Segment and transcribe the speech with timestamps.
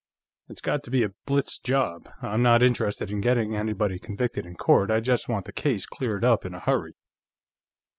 [0.49, 2.09] It's got to be a blitz job.
[2.23, 6.25] I'm not interested in getting anybody convicted in court; I just want the case cleared
[6.25, 6.95] up in a hurry."